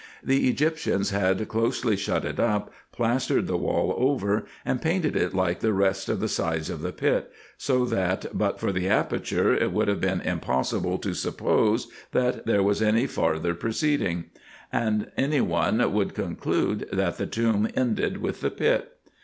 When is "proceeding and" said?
13.53-15.11